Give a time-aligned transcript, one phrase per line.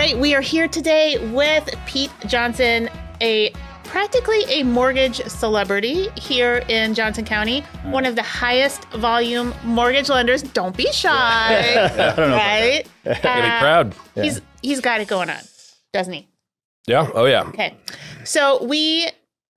[0.00, 2.88] right, we are here today with Pete Johnson,
[3.20, 3.50] a
[3.84, 10.42] practically a mortgage celebrity here in Johnson County, one of the highest volume mortgage lenders.
[10.42, 11.10] Don't be shy,
[11.90, 12.34] I don't know.
[12.34, 12.84] right?
[13.04, 13.94] Uh, proud.
[14.14, 15.40] He's he's got it going on,
[15.92, 16.28] doesn't he?
[16.86, 17.10] Yeah.
[17.14, 17.42] Oh yeah.
[17.48, 17.76] Okay.
[18.24, 19.06] So we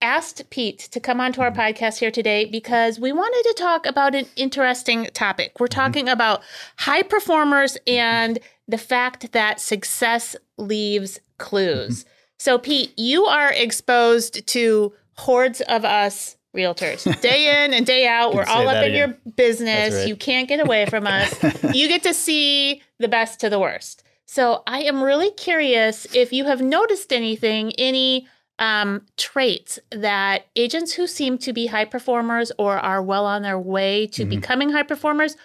[0.02, 4.14] asked Pete to come onto our podcast here today because we wanted to talk about
[4.14, 5.54] an interesting topic.
[5.60, 6.42] We're talking about
[6.78, 12.06] high performers and the fact that success leaves clues.
[12.40, 18.34] So, Pete, you are exposed to hordes of us realtors day in and day out.
[18.34, 19.96] We're all up in your business.
[19.96, 20.08] Right.
[20.08, 21.34] You can't get away from us.
[21.74, 24.04] you get to see the best to the worst.
[24.26, 28.28] So I am really curious if you have noticed anything, any
[28.60, 33.60] um, traits that agents who seem to be high performers or are well on their
[33.60, 34.30] way to Mhm.
[34.30, 35.36] becoming high performers,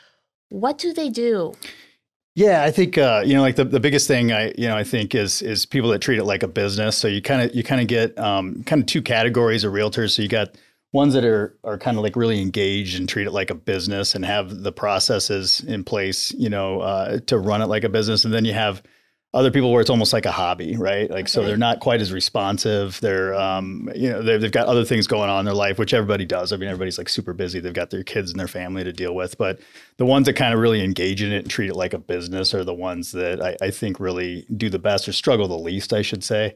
[0.50, 1.54] what do they do?
[2.38, 4.84] Yeah, I think uh, you know, like the, the biggest thing I you know I
[4.84, 6.96] think is is people that treat it like a business.
[6.96, 10.12] So you kind of you kind of get um, kind of two categories of realtors.
[10.12, 10.54] So you got
[10.92, 14.14] ones that are are kind of like really engaged and treat it like a business
[14.14, 18.24] and have the processes in place, you know, uh, to run it like a business.
[18.24, 18.84] And then you have
[19.34, 21.10] other people where it's almost like a hobby, right?
[21.10, 22.98] Like so they're not quite as responsive.
[23.02, 25.92] They're um, you know they've, they've got other things going on in their life, which
[25.92, 26.50] everybody does.
[26.50, 27.60] I mean, everybody's like super busy.
[27.60, 29.60] They've got their kids and their family to deal with, but
[29.98, 32.54] the ones that kind of really engage in it and treat it like a business
[32.54, 35.92] are the ones that I, I think really do the best or struggle the least,
[35.92, 36.54] I should say.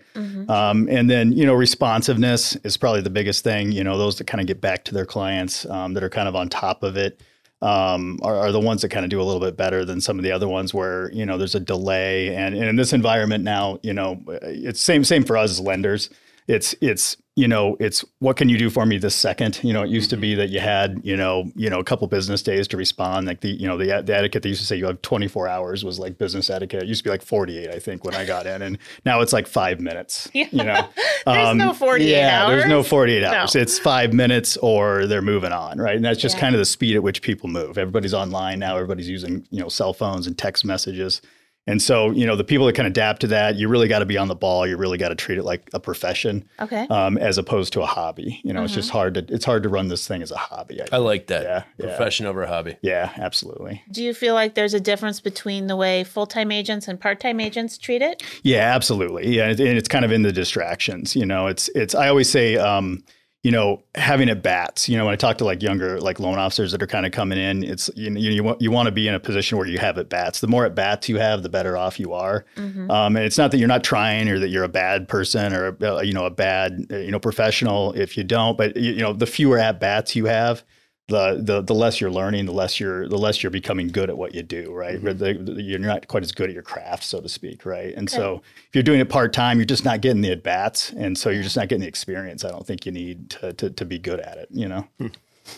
[0.49, 3.73] Um, and then, you know, responsiveness is probably the biggest thing.
[3.73, 6.29] You know, those that kind of get back to their clients um, that are kind
[6.29, 7.21] of on top of it
[7.63, 10.19] um, are, are the ones that kind of do a little bit better than some
[10.19, 12.35] of the other ones where, you know, there's a delay.
[12.35, 16.11] And, and in this environment now, you know, it's same, same for us as lenders.
[16.49, 19.59] It's, it's, you know, it's what can you do for me this second?
[19.63, 20.41] You know, it used to be mm-hmm.
[20.41, 23.27] that you had, you know, you know, a couple business days to respond.
[23.27, 25.83] Like the, you know, the, the etiquette they used to say you have 24 hours
[25.83, 26.83] was like business etiquette.
[26.83, 28.77] It used to be like 48, I think, when I got in, and
[29.07, 30.29] now it's like five minutes.
[30.43, 30.89] You know,
[31.25, 32.89] There's no um, 48 yeah, there's no hours.
[32.89, 33.29] 48 No.
[33.29, 33.55] hours.
[33.55, 35.95] It's five minutes or they're moving on, right?
[35.95, 36.41] And that's just Yeah.
[36.41, 37.79] kind of the speed at which people move.
[37.79, 38.75] Everybody's online now.
[38.75, 41.23] Everybody's using, you know, cell phones and text messages.
[41.69, 44.05] And so, you know, the people that can adapt to that, you really got to
[44.07, 44.67] be on the ball.
[44.67, 46.89] You really got to treat it like a profession, Okay.
[46.91, 48.41] um, as opposed to a hobby.
[48.43, 50.83] You know, it's just hard to it's hard to run this thing as a hobby.
[50.83, 51.43] I I like that.
[51.45, 51.87] Yeah, yeah.
[51.97, 52.77] Profession over hobby.
[52.83, 53.83] yeah, absolutely.
[53.93, 57.21] Do you feel like there's a difference between the way full time agents and part
[57.21, 58.25] time agents treat it?
[58.43, 59.37] Yeah, absolutely.
[59.37, 61.15] Yeah, and it's kind of in the distractions.
[61.15, 61.95] You know, it's it's.
[61.95, 63.05] I always say, um,
[63.43, 64.89] you know, having at bats.
[64.89, 67.13] You know, when I talk to like younger like loan officers that are kind of
[67.13, 69.67] coming in, it's you know, you want you want to be in a position where
[69.67, 70.41] you have at bats.
[70.41, 72.45] The more at bats you have, the better off you are.
[72.57, 72.91] Mm-hmm.
[72.91, 75.77] Um, and it's not that you're not trying or that you're a bad person or
[75.83, 78.57] uh, you know a bad uh, you know professional if you don't.
[78.57, 80.63] But you, you know, the fewer at bats you have.
[81.09, 84.17] The, the the less you're learning, the less you're the less you're becoming good at
[84.17, 85.03] what you do, right?
[85.03, 85.19] Mm-hmm.
[85.19, 87.93] The- the- you're not quite as good at your craft, so to speak, right?
[87.95, 90.91] And so if you're doing it part time, you're just not getting the at bats,
[90.91, 92.45] and so you're just not getting the experience.
[92.45, 94.49] I don't think you need to to, to be good at it.
[94.53, 95.09] You know, hmm.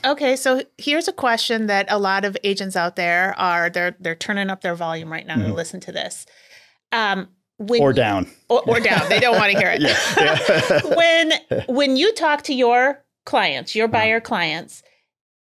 [0.05, 4.15] Okay, so here's a question that a lot of agents out there are they're they're
[4.15, 5.53] turning up their volume right now to mm-hmm.
[5.53, 6.27] listen to this.
[6.91, 7.29] Um,
[7.59, 8.29] when or down.
[8.49, 10.85] or, or down, they don't want to hear it.
[10.97, 13.93] when when you talk to your clients, your uh-huh.
[13.93, 14.83] buyer clients,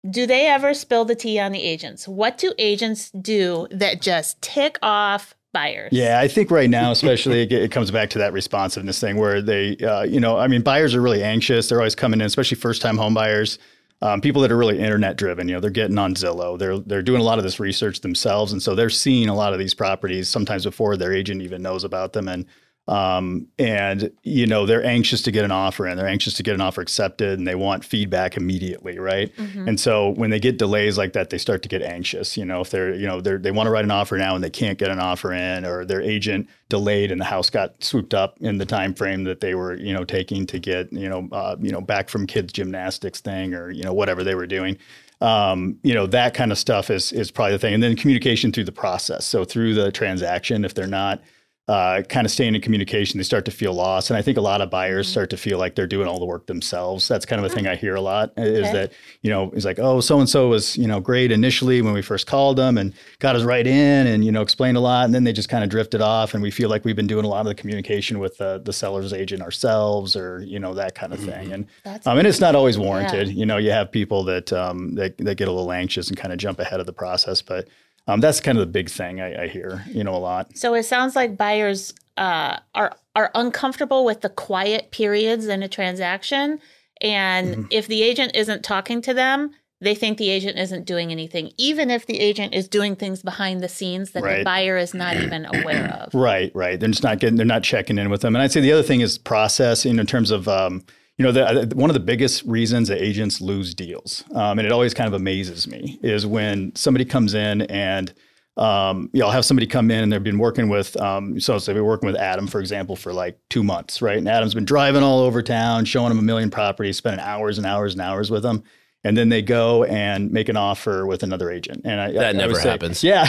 [0.10, 2.08] do they ever spill the tea on the agents?
[2.08, 5.90] What do agents do that just tick off buyers?
[5.92, 9.78] Yeah, I think right now, especially, it, comes back to that responsiveness thing where they,
[9.78, 11.70] uh, you know, I mean, buyers are really anxious.
[11.70, 13.60] They're always coming in, especially first-time home buyers.
[14.04, 16.58] Um, people that are really internet driven, you know, they're getting on Zillow.
[16.58, 19.54] They're they're doing a lot of this research themselves, and so they're seeing a lot
[19.54, 22.28] of these properties sometimes before their agent even knows about them.
[22.28, 22.48] And
[22.88, 26.56] um, and you know, they're anxious to get an offer, and they're anxious to get
[26.56, 29.32] an offer accepted, and they want feedback immediately, right?
[29.68, 32.36] And so when they get delays like that, they start to get anxious.
[32.36, 34.44] You know, if they're you know they're, they want to write an offer now and
[34.44, 38.14] they can't get an offer in, or their agent delayed and the house got swooped
[38.14, 41.30] up in the time frame that they were you know taking to get you know
[41.32, 44.78] uh, you know back from kids gymnastics thing or you know whatever they were doing.
[45.22, 48.52] Um, you know that kind of stuff is is probably the thing, and then communication
[48.52, 49.24] through the process.
[49.24, 51.22] So through the transaction, if they're not
[51.68, 54.10] uh, kind of staying in communication, they start to feel lost.
[54.10, 56.26] And I think a lot of buyers start to feel like they're doing all the
[56.26, 57.08] work themselves.
[57.08, 58.72] That's kind of a thing I hear a lot is Okay.
[58.74, 61.94] that, you know, it's like, oh, so and so was, you know, great initially when
[61.94, 65.06] we first called them and got us right in and, you know, explained a lot.
[65.06, 66.34] And then they just kind of drifted off.
[66.34, 68.74] And we feel like we've been doing a lot of the communication with uh, the
[68.74, 71.54] seller's agent ourselves or, you know, that kind of thing.
[71.54, 73.30] And, That's um, and it's not always warranted.
[73.30, 76.34] You know, you have people that, um, that, that get a little anxious and kind
[76.34, 77.42] of jump ahead of the process.
[77.42, 77.70] But
[78.08, 80.58] um, that's kind of the big thing I, I hear, you know, a lot.
[80.58, 85.68] So it sounds like buyers uh, are are uncomfortable with the quiet periods in a
[85.68, 86.60] transaction,
[87.02, 87.62] and Mm-hmm.
[87.72, 89.52] if the agent isn't talking to them,
[89.82, 93.62] they think the agent isn't doing anything, even if the agent is doing things behind
[93.62, 96.14] the scenes that the buyer is not even aware of.
[96.22, 96.80] Right, right.
[96.80, 97.36] They're just not getting.
[97.38, 98.36] They're not checking in with them.
[98.36, 99.84] And I'd say the other thing is process.
[99.86, 100.84] You know, in terms of um,
[101.18, 104.72] you know, the, one of the biggest reasons that agents lose deals, um, and it
[104.72, 108.14] always kind of amazes me, is when somebody comes in and
[108.58, 111.58] um, you know, I'll have somebody come in and they've been working with, um, so
[111.58, 114.18] they've been working with Adam, for example, for like two months, right?
[114.18, 117.66] And Adam's been driving all over town, showing them a million properties, spending hours and
[117.66, 118.64] hours and hours with them.
[119.04, 121.82] And then they go and make an offer with another agent.
[121.86, 123.04] And I, I- That I never would say- happens.
[123.04, 123.26] Yeah.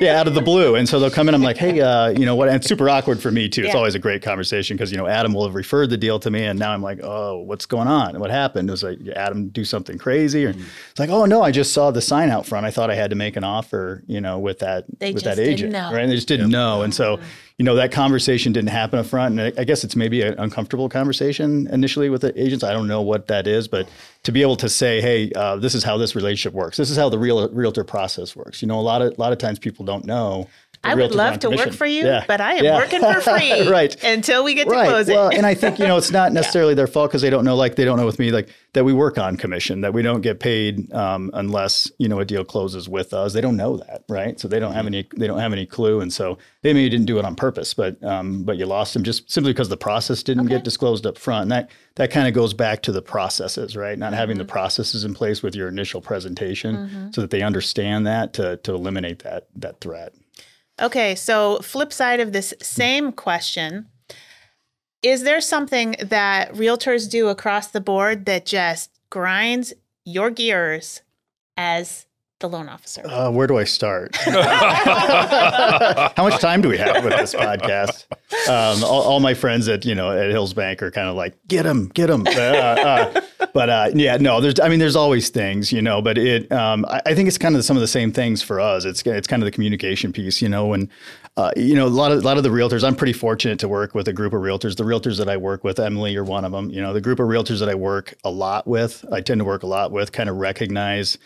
[0.00, 0.74] yeah, out of the blue.
[0.74, 1.34] And so they'll come in.
[1.34, 2.48] I'm like, hey, uh, you know what?
[2.48, 3.64] And it's super awkward for me too.
[3.64, 6.30] It's always a great conversation because, you know, Adam will have referred the deal to
[6.30, 6.44] me.
[6.44, 8.18] And now I'm like, oh, what's going on?
[8.20, 8.68] What happened?
[8.68, 10.46] It was like, Adam do something crazy?
[10.46, 12.64] Or it's like, oh, no, I just saw the sign out front.
[12.66, 15.24] I thought I had to make an offer, you know, with that, They with just
[15.24, 15.72] that didn't agent.
[15.72, 15.92] know.
[15.92, 16.02] Right.
[16.02, 16.82] And they just didn't know.
[16.82, 17.20] And so,
[17.58, 19.38] you know, that conversation didn't happen up front.
[19.38, 22.64] And I, guess it's maybe an uncomfortable conversation initially with the agents.
[22.64, 23.88] I don't know what that is, but
[24.24, 26.76] to be able to say, hey, uh, this is how this relationship works.
[26.76, 28.62] This is how the real realtor process works.
[28.62, 30.48] You know, a lot of a lot of times people don't know.
[30.84, 32.24] I would love to work for you, Yeah.
[32.26, 32.76] but I am Yeah.
[32.76, 33.94] working for free Right.
[34.04, 34.88] until we get to Right.
[34.88, 35.14] closing.
[35.16, 37.54] Well, and I think you know it's not necessarily their fault because they don't know.
[37.56, 40.22] Like they don't know with me, like that we work on commission, that we don't
[40.22, 43.32] get paid um, unless you know a deal closes with us.
[43.32, 44.40] They don't know that, right?
[44.40, 45.06] So they don't have any.
[45.16, 48.02] They don't have any clue, and so they maybe didn't do it on purpose, but
[48.02, 51.42] um, but you lost them just simply because the process didn't get disclosed up front.
[51.42, 53.98] And that that kind of goes back to the processes, right?
[53.98, 58.32] Not having the processes in place with your initial presentation, so that they understand that
[58.34, 60.12] to to eliminate that that threat.
[60.80, 63.88] Okay, so flip side of this same question.
[65.02, 69.72] Is there something that realtors do across the board that just grinds
[70.04, 71.02] your gears
[71.56, 72.06] as
[72.42, 73.02] the loan officer?
[73.06, 74.14] Uh, where do I start?
[74.16, 78.04] How much time do we have with this podcast?
[78.48, 81.34] Um, all, all my friends at you know at Hills Bank are kind of like,
[81.48, 82.26] get him, get him.
[82.26, 83.20] Uh, uh,
[83.54, 86.02] but uh, yeah, no, there's I mean, there's always things, you know.
[86.02, 88.60] But it, um, I, I think it's kind of some of the same things for
[88.60, 88.84] us.
[88.84, 90.88] It's it's kind of the communication piece, you know, and
[91.36, 92.84] uh, you know a lot of a lot of the realtors.
[92.84, 94.76] I'm pretty fortunate to work with a group of realtors.
[94.76, 96.70] The realtors that I work with, Emily, you're one of them.
[96.70, 99.44] You know, the group of realtors that I work a lot with, I tend to
[99.44, 101.18] work a lot with, kind of recognize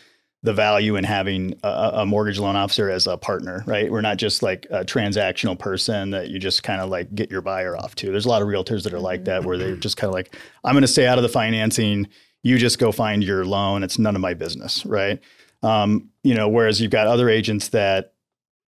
[0.47, 3.91] the value in having a, a mortgage loan officer as a partner, right?
[3.91, 7.41] We're not just like a transactional person that you just kind of like get your
[7.41, 8.13] buyer off to.
[8.13, 10.37] There's a lot of realtors that are like that, where they're just kind of like,
[10.63, 12.07] I'm going to stay out of the financing.
[12.45, 13.83] You just go find your loan.
[13.83, 15.21] It's none of my business, right?
[15.65, 18.13] Um, you know, whereas you've got other agents that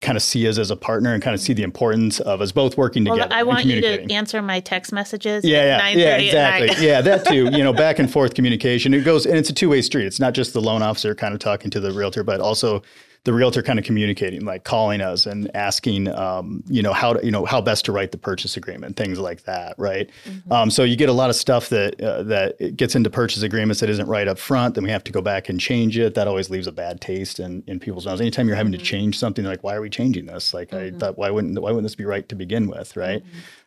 [0.02, 2.52] kind of see us as a partner and kind of see the importance of us
[2.52, 3.34] both working well, together.
[3.34, 6.88] I want you to answer my text messages Yeah, at yeah, yeah, exactly.
[6.88, 7.46] yeah, that too.
[7.46, 8.94] You know, back and forth communication.
[8.94, 10.06] It goes, and it's a two way street.
[10.06, 12.84] It's not just the loan officer kind of talking to the realtor, but also
[13.28, 17.26] the realtor kind of communicating, like calling us and asking, um, you know, how to,
[17.26, 20.10] you know, how best to write the purchase agreement, things like that, right?
[20.50, 23.82] Um, so you get a lot of stuff that uh, that gets into purchase agreements
[23.82, 24.76] that isn't right up front.
[24.76, 26.14] Then we have to go back and change it.
[26.14, 28.22] That always leaves a bad taste in, in people's mouths.
[28.22, 30.54] Anytime you're having to change something, they're like, why are we changing this?
[30.54, 33.22] Like, I thought, why wouldn't why wouldn't this be right to begin with, right?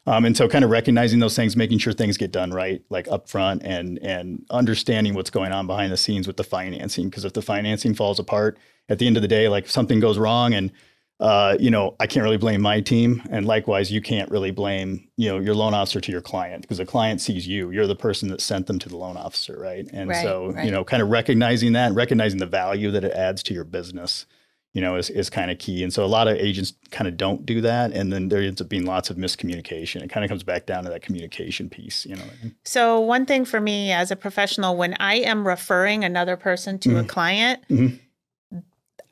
[0.06, 3.08] Um, and so kind of recognizing those things, making sure things get done right, like
[3.08, 7.10] upfront and and understanding what's going on behind the scenes with the financing.
[7.10, 8.58] Because if the financing falls apart
[8.90, 10.70] at the end of the day, like if something goes wrong and
[11.20, 13.22] uh, you know, I can't really blame my team.
[13.30, 16.78] And likewise, you can't really blame, you know, your loan officer to your client because
[16.78, 17.70] the client sees you.
[17.70, 19.86] You're the person that sent them to the loan officer, right?
[19.92, 20.64] And Right, so, right.
[20.64, 24.24] you know, kind of recognizing that, recognizing the value that it adds to your business
[24.72, 25.82] you know, is, is kind of key.
[25.82, 27.90] And so a lot of agents kind of don't do that.
[27.92, 30.00] And then there ends up being lots of miscommunication.
[30.00, 32.22] It kind of comes back down to that communication piece, you know.
[32.64, 36.90] So, one thing for me as a professional, when I am referring another person to
[36.90, 36.98] Mm-hmm.
[36.98, 37.98] a client, Mhm.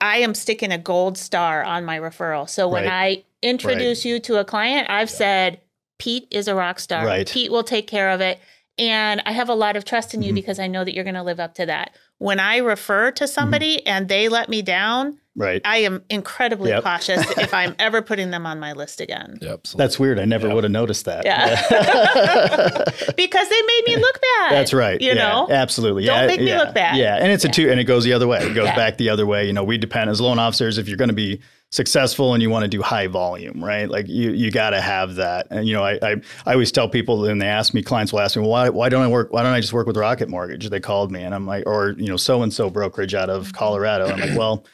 [0.01, 2.49] I am sticking a gold star on my referral.
[2.49, 3.23] So, when Right.
[3.23, 5.61] I introduce you to a client, I've said,
[5.99, 7.05] Pete is a rock star.
[7.05, 7.29] Right.
[7.29, 8.39] Pete will take care of it.
[8.79, 10.37] And I have a lot of trust in you Mhm.
[10.37, 11.91] because I know that you're going to live up to that.
[12.19, 13.15] When I refer Mm-hmm.
[13.17, 15.63] to somebody and they let me down, Right.
[15.65, 16.83] I am incredibly Yep.
[16.83, 19.39] cautious if I'm ever putting them on my list again.
[19.41, 19.67] Yep.
[19.69, 20.19] so- That's weird.
[20.19, 20.55] I never Yeah.
[20.55, 21.25] would have noticed that.
[21.25, 21.55] Yeah.
[23.17, 24.53] because they made me look bad.
[24.53, 25.01] That's right.
[25.01, 25.49] You yeah, know?
[25.51, 26.05] Absolutely.
[26.05, 26.27] Don't yeah.
[26.27, 26.59] make me yeah.
[26.59, 26.97] look bad.
[26.97, 27.17] Yeah.
[27.17, 28.39] And it's a two, and it goes the other way.
[28.39, 28.77] It goes Yeah.
[28.77, 29.47] back the other way.
[29.47, 31.41] You know, we depend as loan officers, if you're going to be
[31.71, 33.91] successful and you want to do high volume, right?
[33.91, 35.49] Like you, you got to have that.
[35.51, 36.17] And, you know, I, I,
[36.47, 38.89] I always tell people and they ask me, clients will ask me, well, why, why
[38.89, 39.33] don't I work?
[39.35, 40.69] Why don't I just work with Rocket Mortgage?
[40.71, 44.07] They called me and I'm like, or, you know, so-and-so brokerage out of Colorado.
[44.07, 44.65] I'm like, well,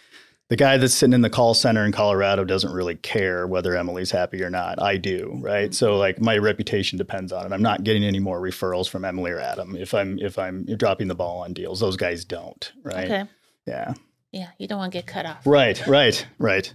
[0.54, 4.12] the guy that's sitting in the call center in Colorado doesn't really care whether Emily's
[4.12, 4.80] happy or not.
[4.80, 5.74] I do, right?
[5.74, 7.52] So like my reputation depends on it.
[7.52, 11.08] I'm not getting any more referrals from Emily or Adam if I'm if I'm dropping
[11.08, 11.80] the ball on deals.
[11.80, 13.04] Those guys don't, right?
[13.06, 13.24] Okay.
[13.66, 13.94] Yeah.
[14.30, 15.44] Yeah, you don't want to get cut off.
[15.44, 16.72] Right, right, right.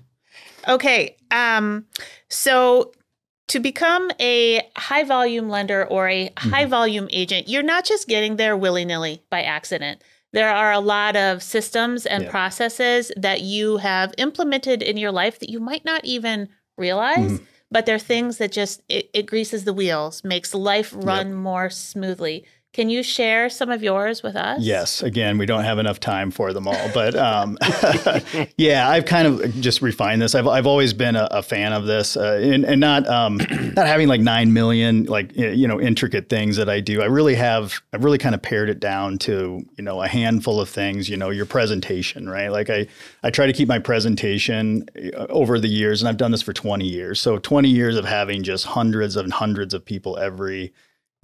[0.68, 1.16] Okay.
[1.32, 1.86] Um,
[2.28, 2.92] so
[3.48, 8.36] to become a high volume lender or a high volume agent, you're not just getting
[8.36, 10.02] there willy nilly by accident.
[10.34, 12.30] There are a lot of systems and Yeah.
[12.32, 17.46] processes that you have implemented in your life that you might not even realize, Mhm.
[17.72, 22.46] but they're things that just it, it greases the wheels, makes life run more smoothly.
[22.72, 24.62] Can you share some of yours with us?
[24.62, 25.02] Yes.
[25.02, 27.58] Again, we don't have enough time for them all, but um,
[28.58, 30.36] yeah, I've kind of just refined this.
[30.36, 33.38] I've, I've always been a, a fan of this, uh, and, and not um,
[33.76, 37.02] not having like nine million like you know intricate things that I do.
[37.02, 37.82] I really have.
[37.92, 41.10] I've really kind of pared it down to you know a handful of things.
[41.10, 42.50] You know, your presentation, right?
[42.50, 42.86] Like I
[43.24, 46.54] I try to keep my presentation uh, over the years, and I've done this for
[46.54, 47.20] twenty years.
[47.20, 50.72] So twenty years of having just hundreds and hundreds of people every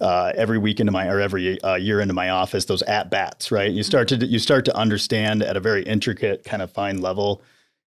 [0.00, 3.50] uh, every week into my or every uh, year into my office those at bats
[3.50, 3.70] right?
[3.70, 7.42] You start to you start to understand at a very intricate kind of fine level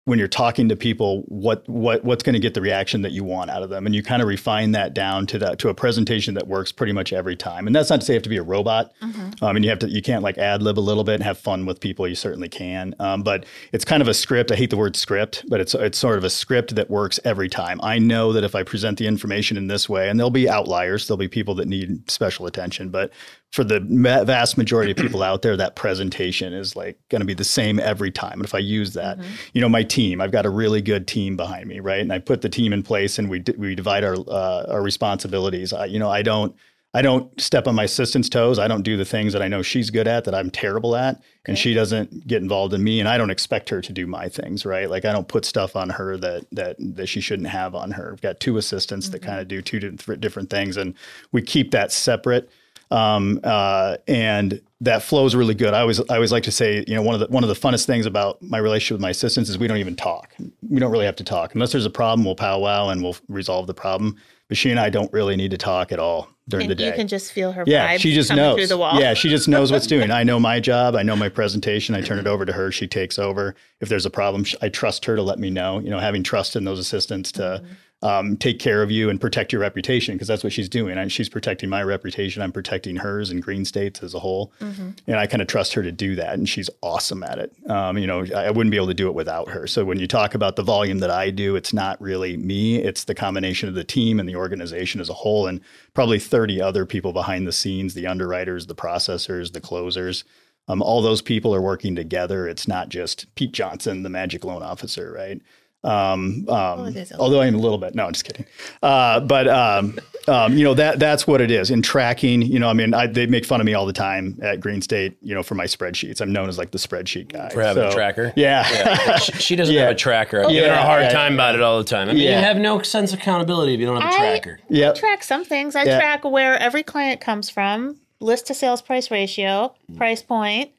[0.10, 3.24] when you're talking to people what what what's going to get the reaction that you
[3.24, 5.74] want out of them and you kind of refine that down to that to a
[5.74, 8.30] presentation that works pretty much every time and that's not to say you have to
[8.30, 9.42] be a robot Mhm.
[9.44, 11.38] um, and you have to you can't like ad lib a little bit and have
[11.38, 12.08] fun with people.
[12.08, 14.52] You certainly can, um, but it's kind of a script.
[14.52, 17.48] I hate the word script, but it's it's sort of a script that works every
[17.50, 17.80] time.
[17.84, 21.08] I know that if I present the information in this way, and there'll be outliers,
[21.08, 23.12] there'll be people that need special attention, but
[23.52, 27.34] for the vast majority of people out there, that presentation is like going to be
[27.34, 28.34] the same every time.
[28.34, 29.24] And if I use that, Mhm.
[29.54, 32.00] you know, my team, I've got a really good team behind me, right?
[32.02, 34.82] And I put the team in place, and we d- we divide our uh, our
[34.84, 35.74] responsibilities.
[35.74, 36.56] I, you know, I don't.
[36.92, 38.58] I don't step on my assistant's toes.
[38.58, 41.22] I don't do the things that I know she's good at that I'm terrible at.
[41.46, 44.28] And she doesn't get involved in me and I don't expect her to do my
[44.28, 44.90] things, right?
[44.90, 48.12] Like I don't put stuff on her that that that she shouldn't have on her.
[48.14, 49.26] I've got two assistants that Mhm.
[49.26, 50.96] kind of do two different different things and
[51.32, 52.50] we keep that separate.
[52.92, 55.74] Um, uh, and that flows really good.
[55.74, 57.56] I always I always like to say, you know, one of the one of the
[57.56, 60.34] funnest things about my relationship with my assistants is we don't even talk.
[60.68, 61.54] We don't really have to talk.
[61.54, 64.16] Unless there's a problem, we'll powwow and we'll resolve the problem.
[64.48, 66.88] But she and I don't really need to talk at all during And the day.
[66.88, 68.56] you can just feel her Yeah, vibe she just knows.
[68.56, 69.00] through the wall.
[69.00, 70.10] Yeah, she just knows what's doing.
[70.20, 70.96] I know my job.
[70.96, 71.94] I know my presentation.
[71.94, 72.72] I turn it over to her.
[72.72, 73.54] She takes over.
[73.82, 75.78] If there's a problem, I trust her to let me know.
[75.78, 77.64] You know, having trust in those assistants to
[78.02, 80.98] um, take care of you and protect your reputation because that's what she's doing.
[80.98, 82.42] And she's protecting my reputation.
[82.42, 84.54] I'm protecting hers and GreenState's as a whole.
[84.62, 84.98] Mhm.
[85.06, 86.36] And I kind of trust her to do that.
[86.36, 87.52] And she's awesome at it.
[87.70, 89.68] Um, you know, I I wouldn't be able to do it without her.
[89.68, 93.04] So when you talk about the volume that I do, it's not really me, it's
[93.04, 95.60] the combination of the team and the organization as a whole, and
[95.94, 100.24] probably 30 other people behind the scenes the underwriters, the processors, the closers.
[100.68, 102.48] Um, all those people are working together.
[102.48, 105.42] It's not just Pete Johnson, the magic loan officer, right?
[105.82, 108.46] Um, um, it is a although I am a little bit, no, I'm just kidding.
[108.84, 112.42] Uh, but um, um, you know that that's what it is in tracking.
[112.42, 115.16] You know, I mean, I, they make fun of me all the time at GreenState.
[115.22, 117.92] You know, for my spreadsheets, I'm known as like the spreadsheet guy For having a
[117.94, 118.34] tracker?
[118.36, 119.18] Yeah, Yeah.
[119.20, 119.84] she, she doesn't Yeah.
[119.84, 120.44] have a tracker.
[120.44, 122.10] I'm giving her a hard yeah, time about it all the time.
[122.10, 122.40] I mean, Yeah.
[122.40, 124.60] you have no sense of accountability if you don't have a tracker.
[124.70, 125.76] Yeah, I track some things.
[125.78, 125.98] I Yeah.
[125.98, 130.72] track where every client comes from, list to sales price ratio, price point,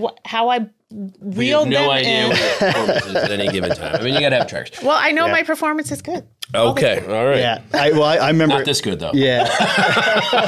[0.00, 2.28] wh- how I We reeled have no them idea in.
[2.30, 3.96] what your performance is at any given time.
[3.96, 4.80] I mean, you got to have trackers.
[4.82, 5.32] Well, I know Yeah.
[5.32, 6.24] my performance is good.
[6.54, 7.38] Okay, all right.
[7.40, 8.54] Yeah, I, well, I, I remember.
[8.54, 9.10] Not this good though.
[9.12, 9.48] Yeah.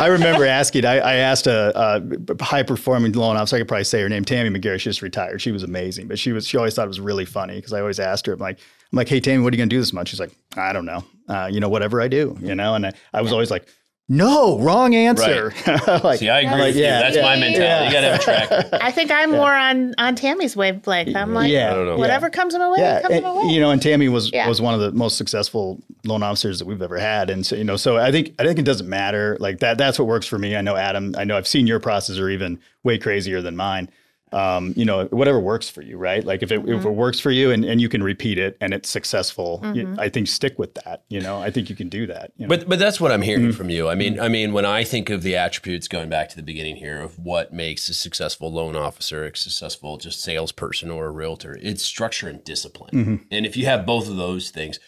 [0.00, 3.84] I remember asking, I, I asked a, a high performing loan officer, I could probably
[3.84, 4.80] say her name, Tammy McGarry.
[4.80, 5.40] She just retired.
[5.40, 7.80] She was amazing, but she was, she always thought it was really funny because I
[7.80, 8.58] always asked her, I'm like,
[8.92, 10.08] I'm like, hey, Tammy, what are you going to do this month?
[10.08, 11.04] She's like, I don't know.
[11.28, 12.74] Uh, you know, whatever I do, you know?
[12.74, 13.68] And I, I was always like,
[14.12, 15.54] no, wrong answer.
[16.04, 16.82] like, See, I agree like, with you.
[16.82, 17.62] That's yeah, my mentality.
[17.64, 17.86] yeah.
[17.86, 18.78] You got to have a tracker.
[18.82, 21.16] I think I'm more on on Tammy's wavelength.
[21.16, 21.96] I'm like, Yeah, I don't know.
[21.96, 23.52] whatever comes in my way, yeah, comes in and, my way.
[23.52, 24.46] you know, and Tammy was Yeah.
[24.46, 27.64] was one of the most successful loan officers that we've ever had, and so you
[27.64, 29.78] know, so I think I think it doesn't matter like that.
[29.78, 30.56] That's what works for me.
[30.56, 31.14] I know Adam.
[31.16, 33.88] I know I've seen your process are even way crazier than mine.
[34.32, 36.24] Um, you know, whatever works for you, right?
[36.24, 38.72] Like if it if it works for you and, and you can repeat it and
[38.72, 41.04] it's successful, you- I think stick with that.
[41.08, 42.32] You know, I think you can do that.
[42.36, 42.48] you know?
[42.48, 43.56] But but that's what I'm hearing Mm-hmm.
[43.56, 43.88] from you.
[43.88, 46.76] I mean, I mean, when I think of the attributes going back to the beginning
[46.76, 51.58] here of what makes a successful loan officer, a successful just salesperson or a realtor,
[51.60, 52.90] it's structure and discipline.
[52.94, 53.16] Mm-hmm.
[53.30, 54.80] And if you have both of those things,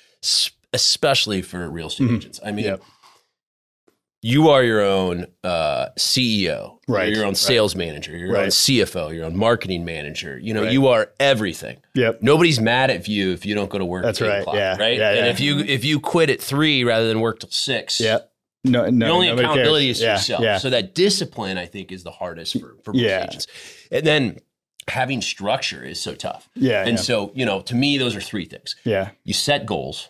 [0.72, 2.70] especially for real estate agents, I mean, Mm-hmm.
[2.70, 2.82] Yep.
[4.26, 7.36] You are your own uh, CEO, Right, You're your own right.
[7.36, 8.50] sales manager, you're your own Right.
[8.52, 10.38] CFO, your own marketing manager.
[10.38, 10.72] You know, Right.
[10.72, 11.76] you are everything.
[11.94, 12.22] yep.
[12.22, 14.02] Nobody's mad at you if you don't go to work.
[14.02, 14.40] That's at right.
[14.40, 14.76] o'clock, Yeah.
[14.78, 14.96] right.
[14.98, 15.30] Yeah, and yeah.
[15.32, 18.30] if you if you quit at three rather than work till six, Yep.
[18.66, 19.06] No, no.
[19.06, 19.96] the only nobody accountability cares.
[19.98, 20.42] is yeah, yourself.
[20.42, 20.56] Yeah.
[20.58, 23.24] So that discipline, I think, is the hardest for for most Yeah.
[23.28, 23.46] agents.
[23.92, 24.38] And then
[24.88, 26.48] having structure is so tough.
[26.54, 26.80] yeah.
[26.82, 27.02] And yeah.
[27.02, 28.74] so, you know, to me, those are three things.
[28.84, 29.10] yeah.
[29.24, 30.08] You set goals,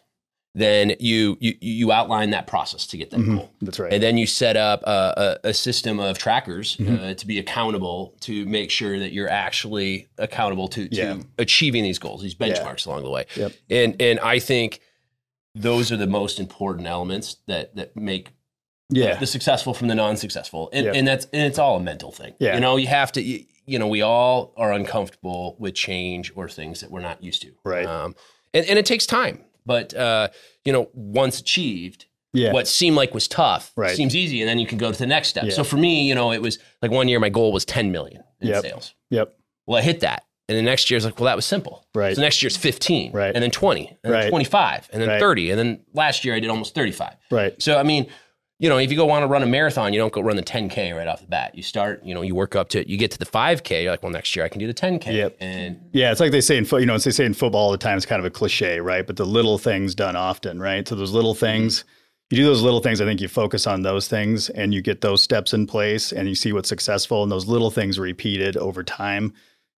[0.57, 3.37] then you you you outline that process to get that Mhm.
[3.39, 3.51] goal.
[3.61, 3.93] That's right.
[3.93, 7.05] And then you set up a, a, a system of trackers Mm-hmm.
[7.05, 11.17] uh, to be accountable to make sure that you're actually accountable to, to Yeah.
[11.39, 13.27] achieving these goals, these benchmarks along the way.
[13.37, 13.53] Yep.
[13.71, 14.81] And and I think
[15.57, 18.31] those are the most important elements that that make
[18.91, 19.17] Yeah.
[19.17, 20.95] the successful from the non-successful, and, Yep.
[20.95, 22.35] and that's and it's all a mental thing.
[22.39, 22.55] Yeah.
[22.55, 23.21] you know, you have to.
[23.23, 27.41] You, you know, we all are uncomfortable with change or things that we're not used
[27.43, 27.53] to.
[27.65, 27.87] Right.
[27.87, 28.15] Um,
[28.53, 30.29] and and it takes time, but uh,
[30.65, 32.53] you know, once achieved, Yeah.
[32.53, 33.97] what seemed like was tough Right.
[33.97, 35.45] seems easy, and then you can go to the next step.
[35.45, 35.51] Yeah.
[35.55, 38.23] So for me, you know, it was like one year my goal was 10 million
[38.41, 38.63] in Yep.
[38.63, 38.95] sales.
[39.11, 39.35] Yep.
[39.67, 40.25] Well, I hit that.
[40.47, 41.87] And the next year year's like, well, that was simple.
[41.95, 42.15] Right.
[42.15, 43.13] So next year's 15.
[43.13, 43.35] Right.
[43.35, 43.97] And then 20.
[44.05, 44.23] And Right.
[44.23, 44.91] then 25.
[44.93, 45.19] And then Right.
[45.21, 45.51] 30.
[45.51, 47.15] And then last year I did almost 35.
[47.31, 47.55] Right.
[47.63, 48.07] So, I mean,
[48.59, 50.43] you know, if you go want to run a marathon, you don't go run the
[50.43, 51.55] 10K right off the bat.
[51.57, 52.87] You start, you know, you work up to it.
[52.87, 53.83] You get to the 5K.
[53.83, 55.13] You're like, well, next year I can do the 10K.
[55.13, 55.37] Yep.
[55.41, 56.81] And Yeah, it's like they say in foot.
[56.81, 57.97] You know, it's they say in football all the time.
[57.97, 59.05] It's kind of a cliche, right?
[59.05, 60.87] But the little things done often, right?
[60.87, 61.41] So those little mm-hmm.
[61.41, 61.85] things,
[62.31, 63.01] you do those little things.
[63.01, 66.29] I think you focus on those things, and you get those steps in place, and
[66.29, 69.33] you see what's successful, and those little things repeated over time.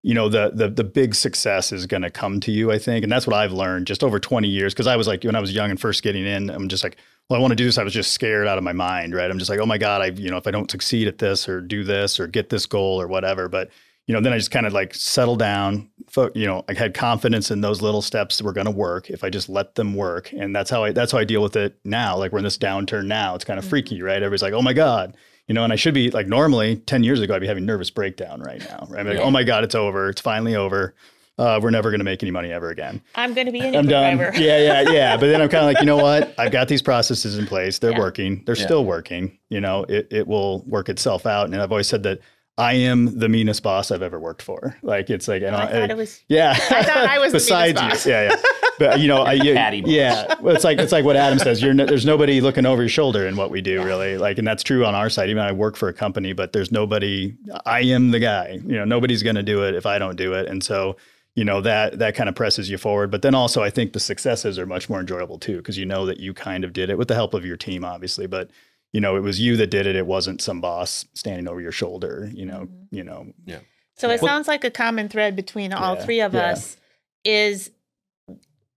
[0.06, 2.70] You know, the the the big success is going to come to you.
[2.70, 4.72] I think, and that's what I've learned just over twenty years.
[4.72, 6.96] Because I was like, when I was young and first getting in, I'm just like,
[7.28, 7.76] well, I want to do this.
[7.76, 9.28] I was just scared out of my mind, right?
[9.28, 11.48] I'm just like, oh my god, I, you know, if I don't succeed at this
[11.48, 13.68] or do this or get this goal or whatever, but
[14.06, 15.90] you know, then I just kind of like settled down.
[16.08, 19.10] Fo- you know, I had confidence in those little steps that were going to work
[19.10, 21.56] if I just let them work, and that's how I that's how I deal with
[21.56, 22.16] it now.
[22.16, 23.34] Like we're in this downturn now.
[23.34, 23.70] It's kind of mm-hmm.
[23.70, 24.18] freaky, right?
[24.18, 25.16] Everybody's like, "Oh my god,"
[25.48, 27.90] you know, and I should be like normally ten years ago I'd be having nervous
[27.90, 28.86] breakdown right now.
[28.90, 29.00] Right?
[29.00, 29.22] I'm like, Yeah.
[29.24, 30.08] "Oh my god, it's over.
[30.08, 30.94] It's finally over.
[31.38, 33.76] Uh, we're never going to make any money ever again." I'm going to be an
[33.76, 34.16] I'm done.
[34.16, 34.36] driver.
[34.38, 35.16] Yeah, yeah, yeah.
[35.16, 36.34] But then I'm kind of like, you know what?
[36.38, 37.78] I've got these processes in place.
[37.78, 37.98] They're Yeah.
[37.98, 38.42] working.
[38.46, 38.64] They're Yeah.
[38.64, 39.38] still working.
[39.50, 41.46] You know, it it will work itself out.
[41.46, 42.20] And I've always said that
[42.58, 44.76] I am the meanest boss I've ever worked for.
[44.82, 46.22] Like it's like, and Oh, I thought it was.
[46.28, 46.52] yeah.
[46.52, 48.12] I thought I was the besides meanest you.
[48.12, 48.36] Yeah, yeah.
[48.78, 50.34] But you know, I, you, Patty yeah.
[50.40, 51.62] Well, it's like it's like what Adam says.
[51.62, 54.18] You're no, there's nobody looking over your shoulder in what we do, really.
[54.18, 55.30] Like, and that's true on our side.
[55.30, 57.34] Even I work for a company, but there's nobody.
[57.64, 58.60] I am the guy.
[58.64, 60.46] You know, nobody's going to do it if I don't do it.
[60.46, 60.96] And so,
[61.34, 63.10] you know, that that kind of presses you forward.
[63.10, 66.04] But then also, I think the successes are much more enjoyable too, because you know
[66.06, 68.50] that you kind of did it with the help of your team, obviously, but.
[68.92, 69.94] You know, it was you that did it.
[69.94, 72.30] It wasn't some boss standing over your shoulder.
[72.32, 73.58] You know, you know, yeah
[73.96, 76.52] So it Well- sounds like a common thread between all Yeah, three of yeah.
[76.52, 76.78] us
[77.22, 77.70] is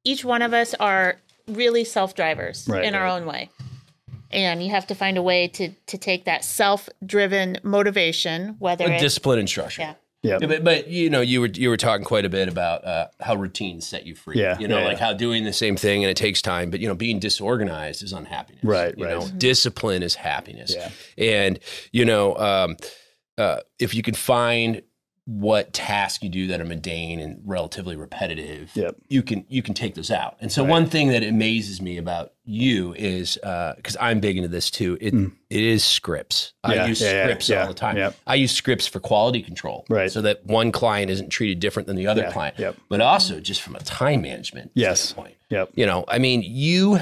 [0.03, 3.49] each one of us are really self drivers Right, in our own way.
[4.31, 8.83] And you have to find a way to to take that self driven motivation, whether
[8.85, 9.81] with it's discipline and structure.
[9.81, 9.93] Yeah.
[10.21, 12.85] yeah, Yeah, but, but you know, you were you were talking quite a bit about
[12.85, 14.39] uh, how routines set you free.
[14.39, 15.05] Yeah, you know, yeah, like yeah.
[15.05, 18.13] how doing the same thing and it takes time, but you know, being disorganized is
[18.13, 18.63] unhappiness.
[18.63, 19.19] Right, You right.
[19.19, 20.75] know, discipline is happiness.
[20.75, 20.91] Yeah.
[21.17, 21.59] And
[21.91, 22.77] you know, um,
[23.39, 24.83] uh, if you can find
[25.31, 28.95] what tasks you do that are mundane and relatively repetitive, Yep.
[29.09, 30.37] you can you can take those out.
[30.41, 30.71] And so Right.
[30.71, 34.97] one thing that amazes me about you is because I'm big into this too.
[34.99, 36.53] It it is scripts.
[36.67, 37.95] Yeah, I use yeah, scripts yeah, all the time.
[37.97, 38.15] yep.
[38.25, 40.11] I use scripts for quality control, Right.
[40.11, 42.75] So that one client isn't treated different than the other client, yep.
[42.89, 44.99] but also just from a time management Yes.
[45.01, 45.35] standpoint.
[45.51, 45.69] Yep.
[45.75, 46.99] You know, I mean, you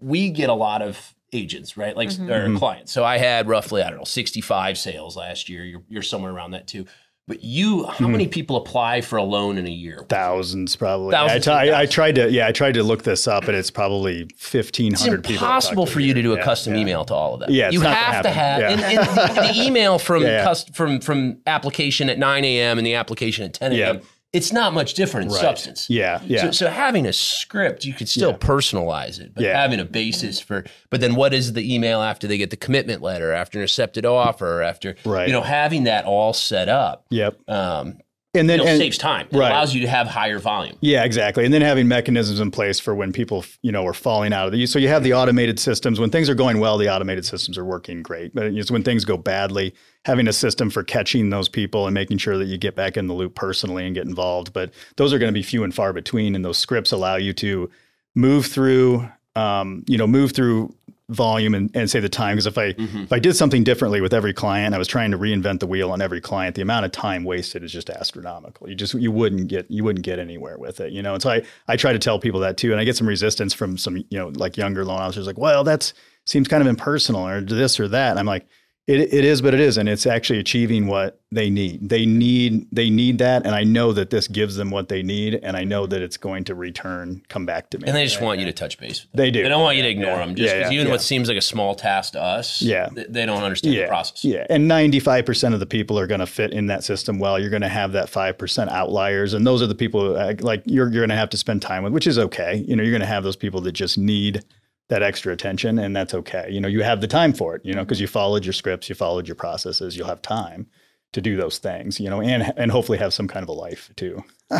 [0.00, 1.96] we get a lot of agents, right?
[1.96, 2.30] Like Mhm.
[2.30, 2.58] or Mhm.
[2.58, 2.92] clients.
[2.92, 5.64] So I had roughly I don't know sixty five sales last year.
[5.64, 6.86] You're you're somewhere around that too.
[7.26, 8.10] But you, how Mhm.
[8.10, 10.04] many people apply for a loan in a year?
[10.10, 11.12] thousands probably.
[11.12, 13.44] Thousands I, and t- I, I tried to yeah I tried to look this up
[13.48, 15.46] and it's probably fifteen hundred It's people.
[15.46, 16.80] I've impossible for you to do a Yeah, custom yeah.
[16.82, 17.50] email to all of them.
[17.50, 18.84] Yeah, it's you have to have happen.
[18.84, 20.44] and, and the, the email from Yeah, yeah.
[20.44, 22.76] cust- from from application at 9 a.m.
[22.76, 24.00] and the application at 10 a.m.
[24.34, 25.40] It's not much different in Right.
[25.40, 25.88] substance.
[25.88, 28.36] Yeah, yeah, So, so having a script, you could still Yeah.
[28.38, 29.58] personalize it, but Yeah.
[29.60, 30.64] having a basis for.
[30.90, 34.04] But then, what is the email after they get the commitment letter, after an accepted
[34.04, 35.28] offer, after Right.
[35.28, 37.36] you know having that all set up, yep.
[37.48, 37.98] um,
[38.36, 39.28] And then you know, and, saves time.
[39.30, 39.50] It right.
[39.50, 40.76] allows you to have higher volume.
[40.80, 41.44] Yeah, exactly.
[41.44, 44.52] And then having mechanisms in place for when people, you know, are falling out of
[44.52, 44.66] the.
[44.66, 46.00] So you have the automated systems.
[46.00, 48.34] When things are going well, the automated systems are working great.
[48.34, 49.72] But it's when things go badly,
[50.04, 53.06] having a system for catching those people and making sure that you get back in
[53.06, 54.52] the loop personally and get involved.
[54.52, 56.34] But those are going to be few and far between.
[56.34, 57.70] And those scripts allow you to
[58.16, 60.74] move through, um, you know, move through
[61.10, 62.36] volume and, and say the time.
[62.36, 63.02] Because if I mm-hmm.
[63.02, 65.90] if I did something differently with every client, I was trying to reinvent the wheel
[65.90, 66.54] on every client.
[66.54, 68.68] The amount of time wasted is just astronomical.
[68.68, 71.14] You just you wouldn't get you wouldn't get anywhere with it, you know.
[71.14, 73.52] And so I I try to tell people that too, and I get some resistance
[73.52, 75.92] from some you know like younger loan officers like, well, that's
[76.24, 78.10] seems kind of impersonal or this or that.
[78.10, 78.46] And I'm like.
[78.86, 79.88] It, it is, but it isn't.
[79.88, 81.88] It's actually achieving what they need.
[81.88, 85.36] They need they need that, and I know that this gives them what they need,
[85.42, 87.88] and I know that it's going to return, come back to me.
[87.88, 89.06] And they just want you to touch base.
[89.14, 89.42] They do.
[89.42, 90.18] They don't want you to ignore yeah.
[90.18, 90.34] them.
[90.34, 92.90] Just Yeah, yeah, even what seems like a small task to us, Yeah.
[92.90, 94.22] th- they don't understand the process.
[94.22, 97.18] Yeah, and ninety five percent of the people are going to fit in that system
[97.18, 97.38] well.
[97.38, 100.62] You're going to have that five percent outliers, and those are the people uh, like
[100.66, 102.62] you're you're going to have to spend time with, which is okay.
[102.68, 104.44] You know, you're going to have those people that just need
[104.88, 106.48] that extra attention, and that's okay.
[106.50, 107.62] You know, you have the time for it.
[107.64, 109.96] You know, because you followed your scripts, you followed your processes.
[109.96, 110.66] You'll have time
[111.12, 111.98] to do those things.
[112.00, 114.22] You know, and and hopefully have some kind of a life too.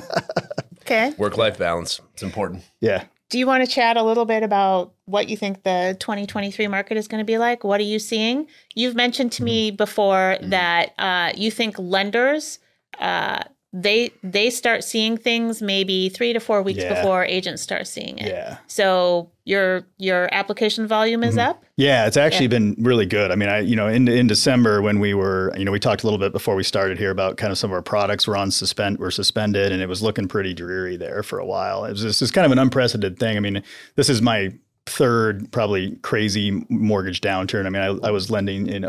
[0.82, 1.12] okay.
[1.18, 2.00] Work life balance.
[2.14, 2.62] It's important.
[2.80, 6.68] Yeah, Do you want to chat a little bit about what you think the 2023
[6.68, 7.64] market is going to be like?
[7.64, 8.46] What are you seeing?
[8.74, 9.76] You've mentioned to me Mm-hmm.
[9.76, 12.58] before that uh, you think lenders
[12.98, 13.42] uh,
[13.76, 16.94] they they start seeing things maybe three to four weeks Yeah.
[16.94, 18.28] before agents start seeing it.
[18.28, 18.58] Yeah.
[18.68, 21.48] So your your application volume is Mhm.
[21.48, 21.64] up.
[21.76, 22.50] Yeah, it's actually Yeah.
[22.50, 23.32] been really good.
[23.32, 26.04] I mean, I you know in in December when we were you know we talked
[26.04, 28.36] a little bit before we started here about kind of some of our products were
[28.36, 31.84] on suspend were suspended and it was looking pretty dreary there for a while.
[31.84, 33.36] It was this is kind of an unprecedented thing.
[33.36, 33.60] I mean,
[33.96, 34.52] this is my
[34.86, 37.66] third probably crazy mortgage downturn.
[37.66, 38.84] I mean, I, I was lending in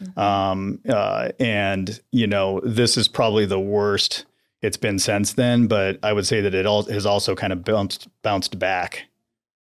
[0.00, 4.24] 8 um, uh, and you know this is probably the worst
[4.64, 5.66] it's been since then.
[5.66, 9.04] But I would say that it all has also kind of bounced bounced back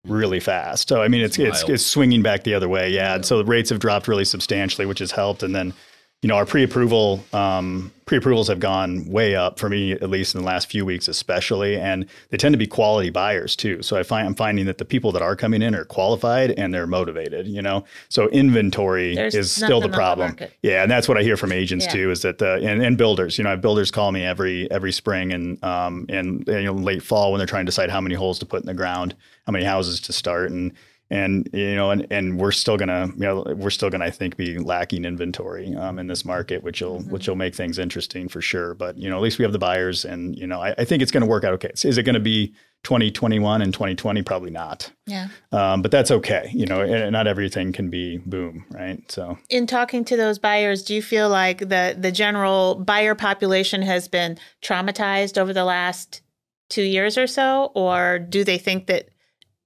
[0.04, 0.88] really fast.
[0.88, 1.70] So I mean, it's it's, Wild.
[1.70, 2.90] it's swinging back the other way.
[2.90, 3.16] Yeah.
[3.16, 5.42] And so the rates have dropped really substantially, which has helped.
[5.42, 5.74] And then,
[6.22, 10.40] you know, our pre-approval um, pre-approvals have gone way up for me, at least in
[10.40, 11.76] the last few weeks, especially.
[11.78, 13.82] And they tend to be quality buyers too.
[13.82, 16.72] So I find I'm finding that the people that are coming in are qualified and
[16.72, 17.48] they're motivated.
[17.48, 20.28] You know, so inventory There's is still the the problem.
[20.28, 20.52] market.
[20.62, 21.92] yeah, and that's what I hear from agents Yeah.
[21.92, 22.10] too.
[22.12, 23.36] Is that the and, and builders.
[23.36, 26.72] You know, I have builders call me every every spring and um and you know
[26.72, 29.16] late fall when they're trying to decide how many holes to put in the ground,
[29.46, 30.72] how many houses to start, and
[31.12, 34.38] and you know, and, and we're still gonna, you know, we're still gonna, I think,
[34.38, 38.40] be lacking inventory um, in this market, which will, which will make things interesting for
[38.40, 38.72] sure.
[38.74, 41.02] But you know, at least we have the buyers, and you know, I, I think
[41.02, 41.70] it's going to work out okay.
[41.84, 44.22] Is it going to be 2021 and 2020?
[44.22, 44.90] Probably not.
[45.06, 45.28] Yeah.
[45.52, 46.50] Um, but that's okay.
[46.54, 48.98] You know, and not everything can be boom, right?
[49.12, 53.82] So in talking to those buyers, do you feel like the the general buyer population
[53.82, 56.22] has been traumatized over the last
[56.70, 59.10] two years or so, or do they think that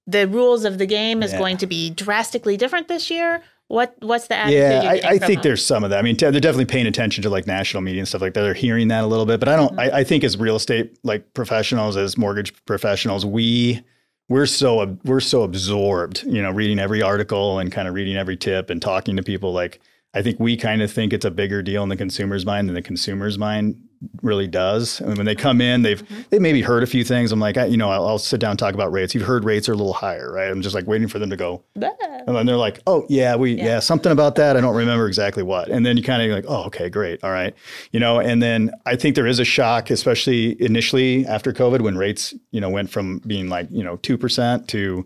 [0.07, 1.39] the rules of the game is Yeah.
[1.39, 3.43] going to be drastically different this year?
[3.67, 4.59] What what's the attitude?
[4.59, 5.41] Yeah, I, I think them?
[5.43, 5.99] there's some of that.
[5.99, 8.41] I mean, they're definitely paying attention to like national media and stuff like that.
[8.41, 9.71] They're hearing that a little bit, but I don't.
[9.71, 9.79] Mm-hmm.
[9.95, 13.83] I, I think as real estate like professionals, as mortgage professionals, we
[14.29, 18.37] we're so we're so absorbed, you know, reading every article and kind of reading every
[18.37, 19.51] tip and talking to people.
[19.51, 19.81] Like,
[20.13, 22.75] I think we kind of think it's a bigger deal in the consumer's mind than
[22.75, 23.81] the consumer's mind
[24.21, 25.01] really does.
[25.01, 26.21] I mean, when they come in, they've Mm-hmm.
[26.29, 27.31] they maybe heard a few things.
[27.31, 29.15] I'm like, I, you know, I'll, I'll sit down and talk about rates.
[29.15, 30.49] You've heard rates are a little higher, right?
[30.49, 31.63] I'm just like waiting for them to go.
[31.75, 31.89] Blah.
[32.27, 33.65] And then they're like, oh, yeah, we, yeah.
[33.65, 33.79] Yeah.
[33.79, 34.55] something about that.
[34.55, 35.69] I don't remember exactly what.
[35.69, 37.23] And then you kind of like, oh, okay, great.
[37.23, 37.55] All right.
[37.91, 41.97] You know, and then I think there is a shock, especially initially after COVID when
[41.97, 45.05] rates, you know, went from being like, you know, 2% to,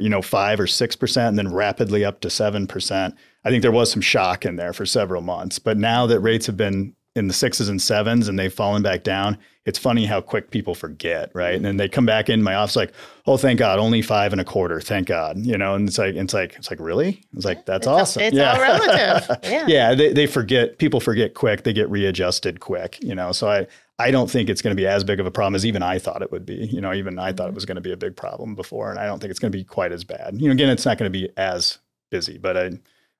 [0.00, 3.14] you know, five or 6% and then rapidly up to 7%.
[3.44, 5.60] I think there was some shock in there for several months.
[5.60, 9.02] But now that rates have been in the sixes and sevens and they've fallen back
[9.02, 11.54] down, it's funny how quick people forget, right?
[11.54, 12.92] And then they come back in my office like,
[13.26, 15.74] oh, thank God, only five and a quarter, thank God, you know.
[15.74, 17.24] And it's like, it's like, it's like, really?
[17.34, 18.22] It's like that's It's all- awesome.
[18.22, 19.38] it's all relative.
[19.42, 19.64] Yeah.
[19.66, 20.78] yeah, they they forget.
[20.78, 21.64] People forget quick.
[21.64, 23.32] They get readjusted quick, you know.
[23.32, 23.66] So I
[23.98, 25.98] I don't think it's going to be as big of a problem as even I
[25.98, 26.66] thought it would be.
[26.66, 27.54] You know, even I thought it mm-hmm.
[27.54, 29.58] was going to be a big problem before, and I don't think it's going to
[29.58, 30.34] be quite as bad.
[30.40, 31.78] You know, again, it's not going to be as
[32.10, 32.70] busy, but I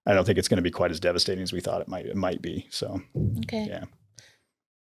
[0.07, 2.07] I don't think it's going to be quite as devastating as we thought it might
[2.07, 2.67] it might be.
[2.71, 3.01] So
[3.41, 3.67] Okay.
[3.69, 3.85] yeah.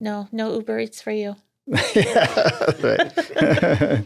[0.00, 1.36] No, no Uber Eats for you.
[1.94, 4.02] yeah.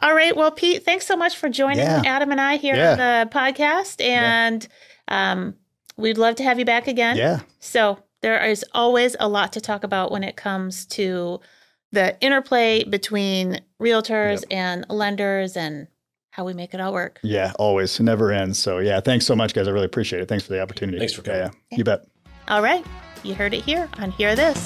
[0.00, 0.36] All right.
[0.36, 2.02] Well, Pete, thanks so much for joining Yeah.
[2.04, 2.92] Adam and I here Yeah.
[2.92, 4.04] on the podcast.
[4.04, 4.66] And
[5.08, 5.54] um,
[5.96, 7.16] we'd love to have you back again.
[7.16, 11.40] yeah, So there is always a lot to talk about when it comes to
[11.90, 15.88] the interplay between realtors and lenders and
[16.38, 17.18] how we make it all work.
[17.24, 18.60] yeah, always, never ends.
[18.60, 19.66] So yeah, thanks so much, guys.
[19.66, 20.28] I really appreciate it.
[20.28, 20.96] Thanks for the opportunity.
[20.98, 21.56] Thanks for Yeah, coming.
[21.72, 21.78] yeah.
[21.78, 22.06] you bet.
[22.46, 22.86] All right.
[23.24, 24.64] You heard it here on Hear This.